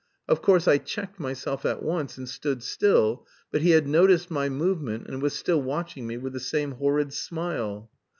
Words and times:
Of 0.27 0.41
course 0.41 0.67
I 0.67 0.79
checked 0.79 1.19
myself 1.19 1.63
at 1.63 1.83
once, 1.83 2.17
and 2.17 2.27
stood 2.27 2.63
still, 2.63 3.27
but 3.51 3.61
he 3.61 3.69
had 3.69 3.87
noticed 3.87 4.31
my 4.31 4.49
movement 4.49 5.05
and 5.05 5.21
was 5.21 5.33
still 5.35 5.61
watching 5.61 6.07
me 6.07 6.17
with 6.17 6.33
the 6.33 6.39
same 6.39 6.71
horrid 6.71 7.13
smile. 7.13 7.91